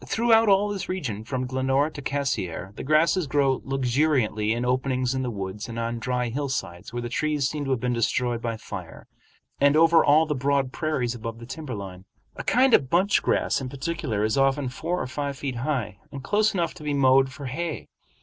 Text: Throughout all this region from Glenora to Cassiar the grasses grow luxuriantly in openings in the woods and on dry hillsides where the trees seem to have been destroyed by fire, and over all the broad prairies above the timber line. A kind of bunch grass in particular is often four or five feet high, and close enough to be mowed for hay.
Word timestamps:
Throughout 0.03 0.49
all 0.49 0.69
this 0.69 0.89
region 0.89 1.23
from 1.23 1.45
Glenora 1.45 1.91
to 1.91 2.01
Cassiar 2.01 2.73
the 2.75 2.81
grasses 2.83 3.27
grow 3.27 3.61
luxuriantly 3.63 4.51
in 4.51 4.65
openings 4.65 5.13
in 5.13 5.21
the 5.21 5.29
woods 5.29 5.69
and 5.69 5.77
on 5.77 5.99
dry 5.99 6.29
hillsides 6.29 6.91
where 6.91 7.03
the 7.03 7.07
trees 7.07 7.47
seem 7.47 7.65
to 7.65 7.69
have 7.69 7.79
been 7.79 7.93
destroyed 7.93 8.41
by 8.41 8.57
fire, 8.57 9.05
and 9.59 9.77
over 9.77 10.03
all 10.03 10.25
the 10.25 10.33
broad 10.33 10.71
prairies 10.71 11.13
above 11.13 11.37
the 11.37 11.45
timber 11.45 11.75
line. 11.75 12.05
A 12.35 12.43
kind 12.43 12.73
of 12.73 12.89
bunch 12.89 13.21
grass 13.21 13.61
in 13.61 13.69
particular 13.69 14.23
is 14.23 14.39
often 14.39 14.69
four 14.69 14.99
or 14.99 15.05
five 15.05 15.37
feet 15.37 15.57
high, 15.57 15.99
and 16.11 16.23
close 16.23 16.55
enough 16.55 16.73
to 16.73 16.83
be 16.83 16.95
mowed 16.95 17.31
for 17.31 17.45
hay. 17.45 17.87